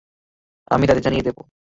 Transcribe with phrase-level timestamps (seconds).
[0.71, 1.37] আমি তাদের জানিয়ে দেব।